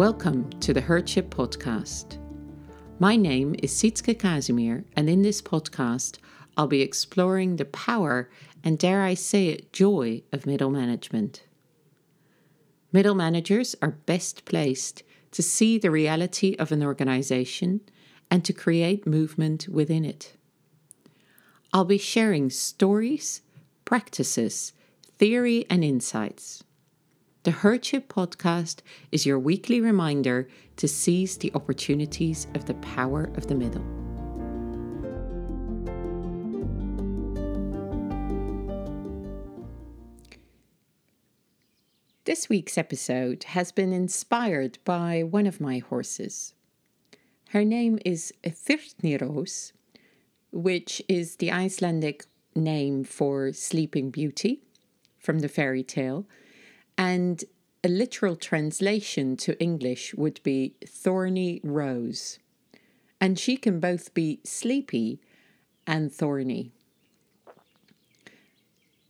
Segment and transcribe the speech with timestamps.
[0.00, 2.16] Welcome to the Herdship Podcast.
[2.98, 6.16] My name is Sietske Casimir, and in this podcast,
[6.56, 8.30] I'll be exploring the power
[8.64, 11.42] and, dare I say it, joy of middle management.
[12.92, 15.02] Middle managers are best placed
[15.32, 17.82] to see the reality of an organization
[18.30, 20.32] and to create movement within it.
[21.74, 23.42] I'll be sharing stories,
[23.84, 24.72] practices,
[25.18, 26.64] theory, and insights.
[27.42, 28.80] The Herdship podcast
[29.12, 33.82] is your weekly reminder to seize the opportunities of the power of the middle.
[42.26, 46.52] This week's episode has been inspired by one of my horses.
[47.48, 49.72] Her name is Þyrnirós,
[50.52, 54.60] which is the Icelandic name for Sleeping Beauty
[55.18, 56.26] from the fairy tale
[57.00, 57.44] and
[57.82, 62.38] a literal translation to English would be thorny rose.
[63.18, 65.18] And she can both be sleepy
[65.86, 66.72] and thorny.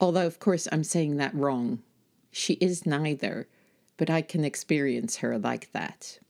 [0.00, 1.82] Although, of course, I'm saying that wrong.
[2.30, 3.48] She is neither,
[3.96, 6.20] but I can experience her like that.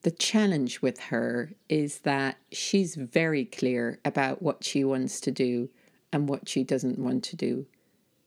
[0.00, 5.68] The challenge with her is that she's very clear about what she wants to do
[6.10, 7.66] and what she doesn't want to do.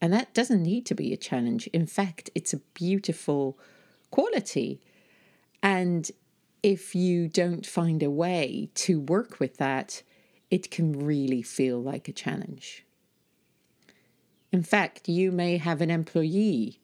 [0.04, 1.68] And that doesn't need to be a challenge.
[1.68, 3.58] In fact, it's a beautiful
[4.12, 4.82] quality.
[5.64, 6.12] And
[6.62, 10.04] if you don't find a way to work with that,
[10.52, 12.84] it can really feel like a challenge.
[14.52, 16.81] In fact, you may have an employee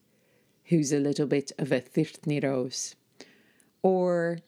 [0.64, 2.94] who's a little bit of a Þyrnirós,
[3.82, 4.38] or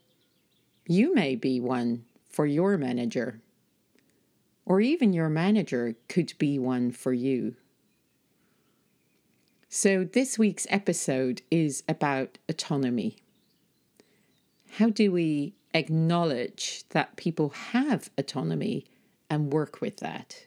[0.89, 3.43] you may be one for your manager,
[4.65, 7.57] or even your manager could be one for you.
[9.75, 13.17] So, this week's episode is about autonomy.
[14.73, 18.85] How do we acknowledge that people have autonomy
[19.31, 20.45] and work with that?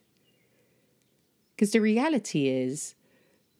[1.56, 2.94] Because the reality is,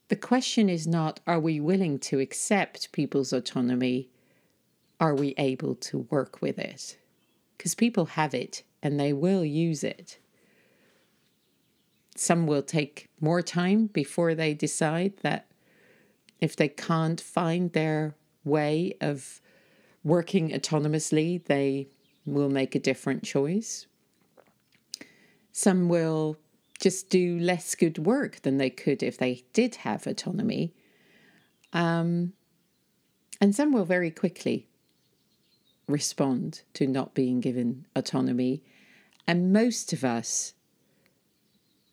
[0.06, 4.08] the question is not are we willing to accept people's autonomy?
[5.00, 6.96] Are we able to work with it?
[7.58, 10.18] Because people have it and they will use it.
[12.14, 15.45] Some will take more time before they decide that
[16.40, 18.14] if they can't find their
[18.44, 19.40] way of
[20.04, 21.88] working autonomously, they
[22.24, 23.86] will make a different choice.
[25.52, 26.36] Some will
[26.78, 30.74] just do less good work than they could if they did have autonomy.
[31.72, 32.34] Um,
[33.40, 34.68] and some will very quickly
[35.88, 38.62] respond to not being given autonomy.
[39.26, 40.54] And most of us,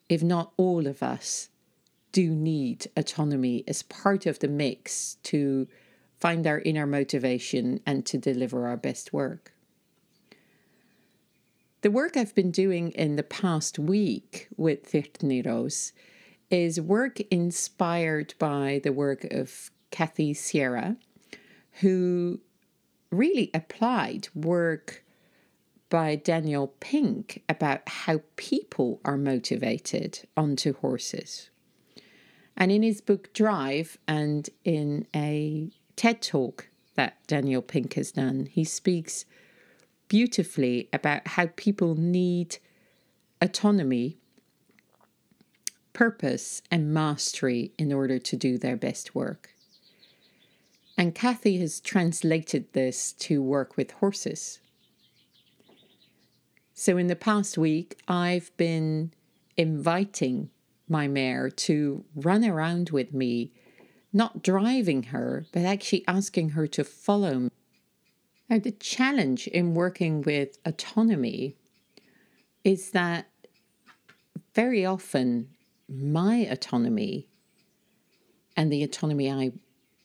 [0.10, 1.50] if not all of us,
[2.14, 5.68] do need autonomy as part of the mix to
[6.18, 9.52] find our inner motivation and to deliver our best work.
[11.82, 15.92] The work I've been doing in the past week with Þyrnirós
[16.50, 20.96] is work inspired by the work of Kathy Sierra,
[21.82, 22.40] who
[23.12, 25.04] really applied work
[25.90, 31.50] by Daniel Pink about how people are motivated onto horses.
[32.56, 38.48] And in his book Drive and in a TED talk that Daniel Pink has done,
[38.52, 39.26] he speaks
[40.08, 42.58] beautifully about how people need
[43.42, 44.18] autonomy,
[45.94, 49.54] purpose, and mastery in order to do their best work.
[50.98, 54.60] And Kathy has translated this to work with horses.
[56.76, 59.12] So, in the past week, I've been
[59.58, 60.50] inviting
[60.88, 63.52] my mare to run around with me,
[64.12, 67.50] not driving her, but actually asking her to follow me.
[68.50, 71.56] Now, the challenge in working with autonomy
[72.64, 73.28] is that
[74.54, 75.50] very often
[75.90, 77.30] my autonomy
[78.56, 79.54] and the autonomy I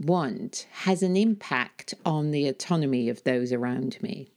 [0.01, 4.31] want has an impact on the autonomy of those around me.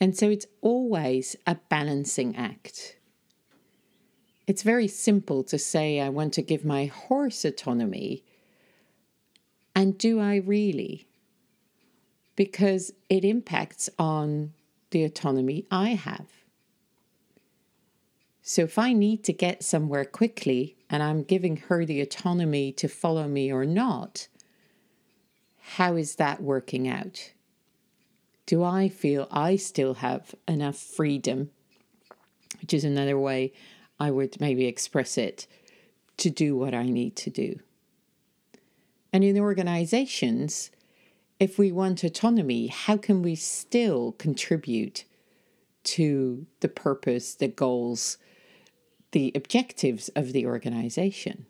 [0.00, 2.96] And so it's always a balancing act.
[4.52, 8.22] It's very simple to say, I want to give my horse autonomy.
[9.74, 11.06] And do I really?
[12.36, 14.52] Because it impacts on
[14.90, 16.26] the autonomy I have.
[18.42, 22.88] So if I need to get somewhere quickly and I'm giving her the autonomy to
[22.88, 24.28] follow me or not,
[25.62, 27.32] how is that working out?
[28.44, 31.48] Do I feel I still have enough freedom?
[32.60, 33.54] Which is another way
[34.02, 35.46] I would maybe express it
[36.16, 37.60] to do what I need to do.
[39.12, 40.72] And in organizations,
[41.38, 45.04] if we want autonomy, how can we still contribute
[45.84, 48.18] to the purpose, the goals,
[49.12, 51.46] the objectives of the organization?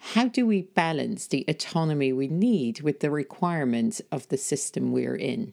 [0.00, 5.14] How do we balance the autonomy we need with the requirements of the system we're
[5.14, 5.52] in?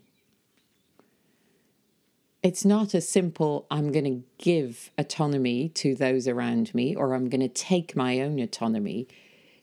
[2.45, 7.27] It's not a simple, I'm going to give autonomy to those around me or I'm
[7.27, 9.07] going to take my own autonomy.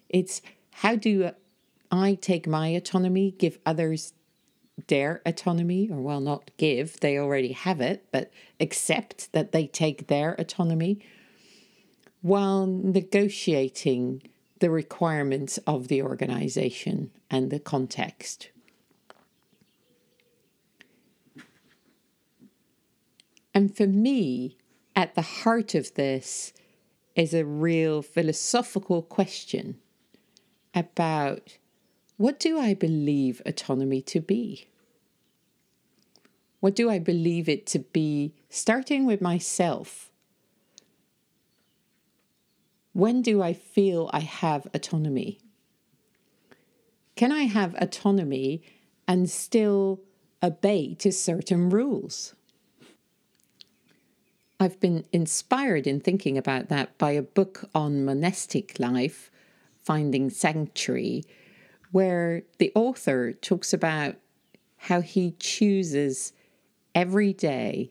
[0.08, 0.42] It's
[0.72, 1.30] how do
[1.92, 4.14] I take my autonomy, give others
[4.88, 10.08] their autonomy, or well, not give, they already have it, but accept that they take
[10.08, 10.98] their autonomy
[12.20, 14.22] while negotiating
[14.58, 18.48] the requirements of the organization and the context.
[23.54, 24.56] And for me,
[24.96, 26.52] at the heart of this
[27.14, 29.78] is a real philosophical question
[30.74, 31.58] about
[32.16, 34.68] what do I believe autonomy to be?
[36.60, 40.10] What do I believe it to be, starting with myself?
[42.92, 45.40] When do I feel I have autonomy?
[47.16, 48.62] Can I have autonomy
[49.08, 50.00] and still
[50.42, 52.34] obey to certain rules?
[54.62, 59.28] I've been inspired in thinking about that by a book on monastic life,
[59.82, 61.24] Finding Sanctuary,
[61.90, 64.14] where the author talks about
[64.76, 66.32] how he chooses
[66.94, 67.90] every day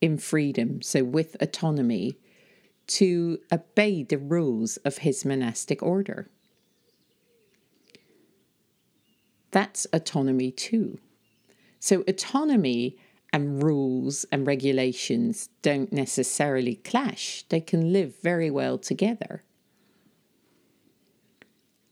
[0.00, 2.16] in freedom, so with autonomy,
[2.86, 6.30] to obey the rules of his monastic order.
[9.50, 11.00] That's autonomy too.
[11.80, 12.96] So, autonomy
[13.36, 19.42] and rules and regulations don't necessarily clash, they can live very well together.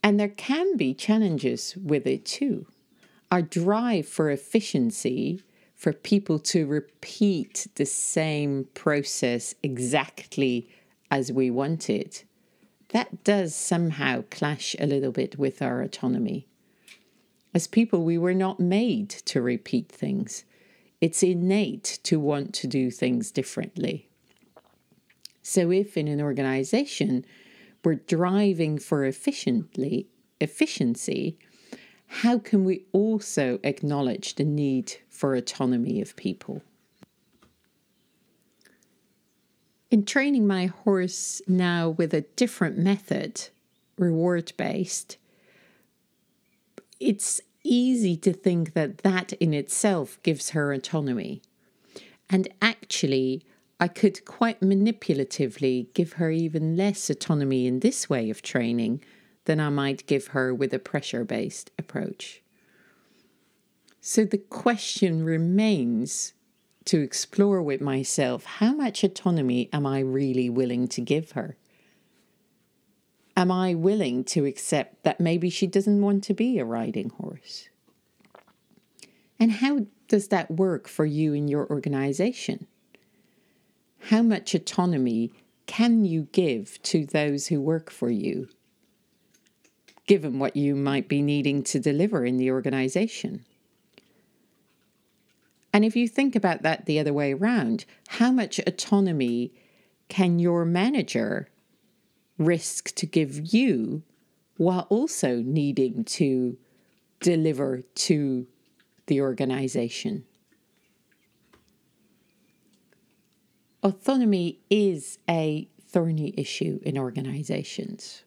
[0.03, 2.67] And there can be challenges with it too.
[3.31, 5.43] Our drive for efficiency,
[5.77, 10.71] for people to repeat the same process exactly
[11.11, 12.25] as we want it,
[12.89, 16.47] that does somehow clash a little bit with our autonomy.
[17.53, 20.47] As people, we were not made to repeat things.
[21.05, 24.09] It's innate to want to do things differently.
[25.43, 27.27] So, if in an organization
[27.85, 30.09] we're driving for efficiently
[30.41, 31.37] efficiency,
[32.07, 36.63] how can we also acknowledge the need for autonomy of people?
[39.91, 43.51] In training my horse now with a different method,
[43.99, 45.19] reward based,
[46.99, 51.43] it's easy to think that that in itself gives her autonomy.
[52.31, 53.45] And actually,
[53.81, 59.03] I could quite manipulatively give her even less autonomy in this way of training
[59.47, 62.43] than I might give her with a pressure based approach.
[64.01, 66.35] So the question remains
[66.85, 71.57] to explore with myself how much autonomy am I really willing to give her?
[73.37, 77.69] Am I willing to accept that maybe she doesn't want to be a riding horse?
[79.41, 82.67] And how does that work for you in your organization?
[83.99, 85.33] How much autonomy
[85.67, 88.49] can you give to those who work for you,
[90.07, 93.45] given what you might be needing to deliver in the organization?
[95.73, 99.53] And if you think about that the other way around, how much autonomy
[100.09, 101.49] can your manager
[102.39, 104.03] risk to give you
[104.57, 106.57] while also needing to
[107.21, 108.47] deliver to
[109.07, 110.25] the organization.
[113.83, 118.25] Autonomy is a thorny issue in organizations.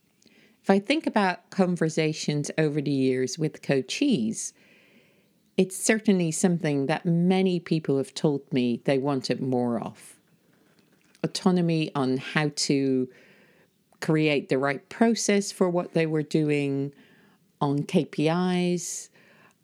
[0.62, 4.54] If I think about conversations over the years with coachees,
[5.56, 10.16] it's certainly something that many people have told me they wanted more of.
[11.24, 13.10] Autonomy on how to
[14.02, 16.94] create the right process for what they were doing,
[17.60, 19.10] on KPIs,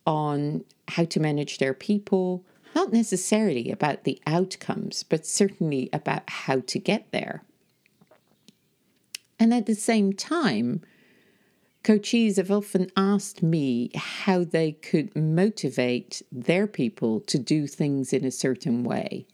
[0.05, 2.43] on how to manage their people,
[2.75, 7.43] not necessarily about the outcomes, but certainly about how to get there.
[9.39, 10.81] And at the same time,
[11.83, 18.25] coaches have often asked me how they could motivate their people to do things in
[18.25, 19.27] a certain way,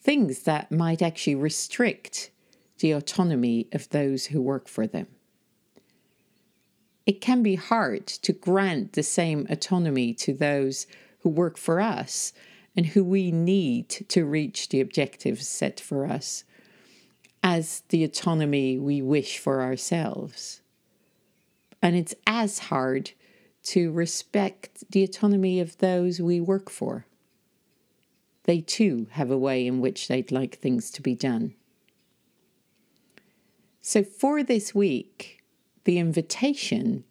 [0.00, 2.30] things that might actually restrict
[2.78, 5.06] the autonomy of those who work for them.
[7.06, 10.86] It can be hard to grant the same autonomy to those
[11.20, 12.32] who work for us
[12.76, 16.44] and who we need to reach the objectives set for us
[17.42, 20.60] as the autonomy we wish for ourselves.
[21.80, 23.12] And it's as hard
[23.64, 27.06] to respect the autonomy of those we work for.
[28.44, 31.54] They too have a way in which they'd like things to be done.
[33.88, 35.44] So, for this week,
[35.84, 37.04] the invitation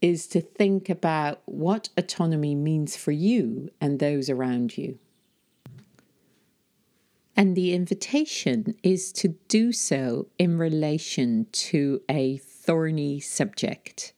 [0.00, 4.98] is to think about what autonomy means for you and those around you.
[7.36, 14.14] And the invitation is to do so in relation to a thorny subject,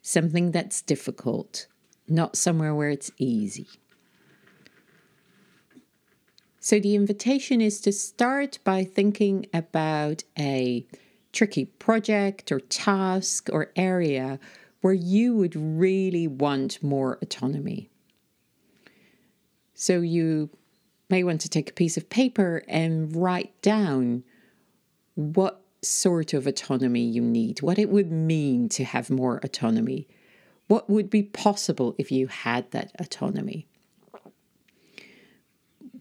[0.00, 1.66] something that's difficult,
[2.06, 3.66] not somewhere where it's easy.
[6.60, 10.86] So the invitation is to start by thinking about a
[11.38, 14.40] tricky project or task or area
[14.80, 17.88] where you would really want more autonomy.
[19.72, 20.50] So you
[21.08, 24.24] may want to take a piece of paper and write down
[25.14, 30.08] what sort of autonomy you need, what it would mean to have more autonomy,
[30.66, 33.68] what would be possible if you had that autonomy,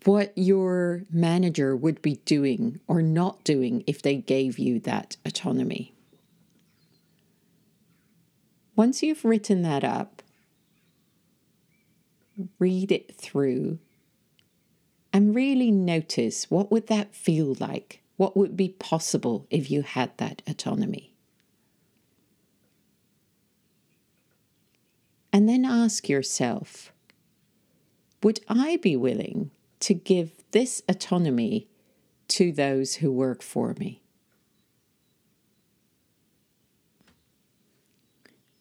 [0.07, 5.93] what your manager would be doing or not doing if they gave you that autonomy.
[8.73, 10.23] Once you've written that up,
[12.57, 13.79] read it through
[15.11, 18.01] and really notice what would that feel like?
[18.15, 21.13] What would be possible if you had that autonomy?
[25.33, 26.93] And then ask yourself,
[28.23, 29.51] would I be willing
[29.87, 31.65] to give this autonomy
[32.27, 34.01] to those who work for me?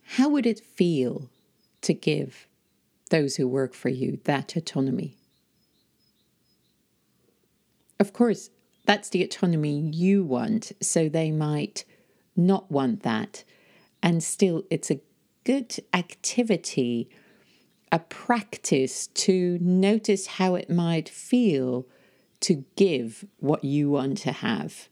[0.04, 1.28] How would it feel
[1.80, 2.47] to give
[3.11, 5.16] those who work for you that autonomy?
[7.99, 8.50] Of course,
[8.85, 11.85] that's the autonomy you want, so they might
[12.37, 13.42] not want that.
[14.00, 15.00] And still, it's a
[15.42, 17.11] good activity,
[17.93, 21.87] a practice to notice how it might feel
[22.40, 24.88] to give what you want to have.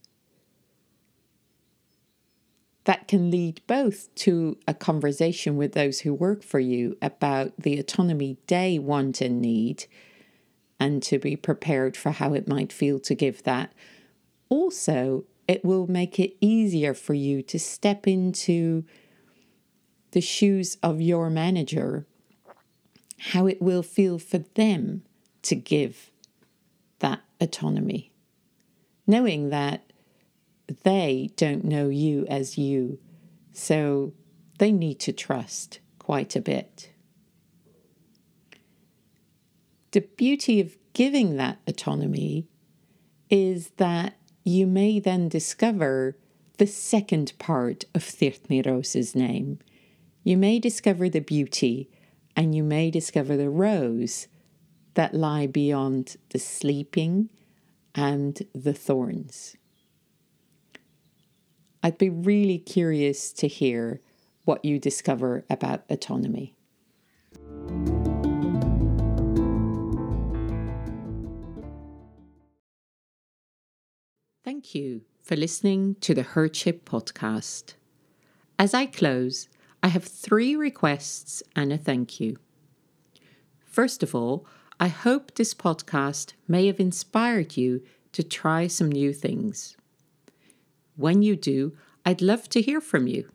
[2.85, 7.79] That can lead both to a conversation with those who work for you about the
[7.79, 9.87] autonomy they want and need
[10.79, 13.73] and to be prepared for how it might feel to give that.
[14.49, 18.85] Also, it will make it easier for you to step into
[20.13, 22.07] the shoes of your manager,
[23.19, 25.03] how it will feel for them
[25.43, 26.11] to give
[26.99, 28.13] that autonomy,
[29.07, 29.93] knowing that
[30.83, 32.99] they don't know you as you,
[33.53, 34.13] so
[34.59, 36.91] they need to trust quite a bit
[39.95, 42.49] the beauty of giving that autonomy
[43.31, 46.17] is that you may then discover
[46.59, 49.61] the second part of Þyrnirós's name.
[50.25, 51.89] You may discover the beauty
[52.37, 54.29] and you may discover the rose
[54.95, 57.31] that lie beyond the sleeping
[57.95, 59.57] and the thorns.
[61.83, 64.01] I'd be really curious to hear
[64.45, 66.55] what you discover about autonomy.
[74.45, 77.75] Thank you for listening to the Herdship podcast.
[78.59, 79.49] As I close,
[79.85, 82.39] I have three requests and a thank you.
[83.67, 84.47] First of all,
[84.81, 89.77] I hope this podcast may have inspired you to try some new things.
[90.97, 93.29] When you do, I'd love to hear from you.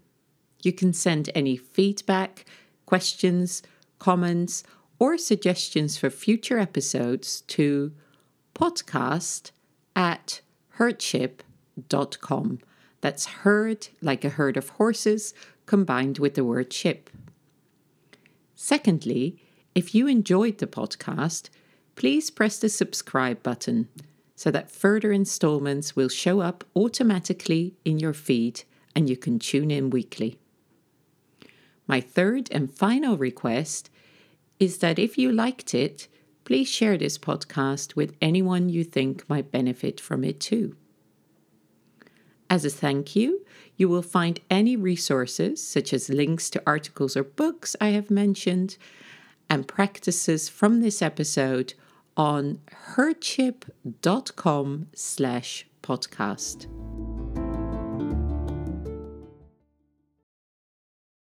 [0.63, 2.45] You can send any feedback,
[2.87, 3.61] questions,
[3.99, 4.63] comments,
[4.97, 7.91] or suggestions for future episodes to
[8.55, 9.51] podcast
[9.95, 10.41] at
[10.79, 12.59] herdship.com.
[13.01, 15.35] That's herd like a herd of horses
[15.69, 17.11] combined with the word ship.
[18.55, 19.37] Secondly,
[19.75, 21.49] if you enjoyed the podcast,
[21.95, 23.87] please press the subscribe button
[24.35, 28.63] so that further installments will show up automatically in your feed
[28.95, 30.39] and you can tune in weekly.
[31.85, 33.91] My third and final request
[34.59, 36.07] is that if you liked it,
[36.45, 40.75] please share this podcast with anyone you think might benefit from it too.
[42.49, 43.45] As a thank you,
[43.77, 48.77] you will find any resources, such as links to articles or books I have mentioned,
[49.49, 51.75] and practices from this episode
[52.17, 52.59] on
[52.95, 56.88] herdship.com slash podcast.